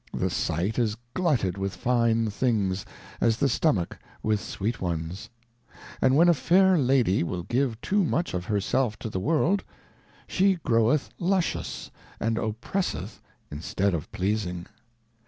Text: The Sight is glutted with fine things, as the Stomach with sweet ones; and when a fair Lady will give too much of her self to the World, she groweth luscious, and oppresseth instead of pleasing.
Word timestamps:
The 0.15 0.31
Sight 0.31 0.79
is 0.79 0.97
glutted 1.13 1.59
with 1.59 1.75
fine 1.75 2.31
things, 2.31 2.87
as 3.21 3.37
the 3.37 3.47
Stomach 3.47 3.99
with 4.23 4.39
sweet 4.41 4.81
ones; 4.81 5.29
and 6.01 6.15
when 6.17 6.27
a 6.27 6.33
fair 6.33 6.75
Lady 6.75 7.21
will 7.21 7.43
give 7.43 7.79
too 7.81 8.03
much 8.03 8.33
of 8.33 8.45
her 8.45 8.59
self 8.59 8.97
to 8.97 9.11
the 9.11 9.19
World, 9.19 9.63
she 10.25 10.55
groweth 10.55 11.11
luscious, 11.19 11.91
and 12.19 12.39
oppresseth 12.39 13.21
instead 13.51 13.93
of 13.93 14.11
pleasing. 14.11 14.65